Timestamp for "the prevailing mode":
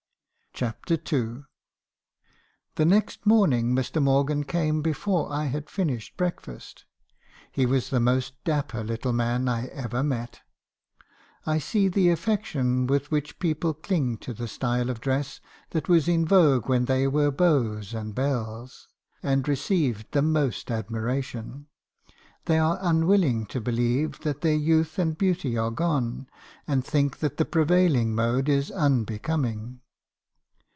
27.37-28.47